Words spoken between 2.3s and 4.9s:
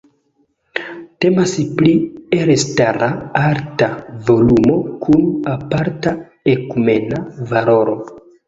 elstara arta volumo